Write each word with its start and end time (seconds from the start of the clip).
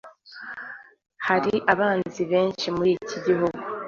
hari 1.27 1.53
abanzi 1.73 2.21
benshi 2.31 2.65
muri 2.77 2.91
iki 2.99 3.17
gihugu 3.25 3.59